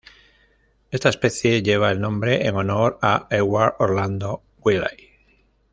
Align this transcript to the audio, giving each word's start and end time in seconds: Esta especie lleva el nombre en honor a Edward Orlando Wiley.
Esta 0.89 1.09
especie 1.09 1.61
lleva 1.61 1.91
el 1.91 2.01
nombre 2.01 2.47
en 2.47 2.55
honor 2.55 2.97
a 3.03 3.27
Edward 3.29 3.75
Orlando 3.77 4.41
Wiley. 4.63 5.09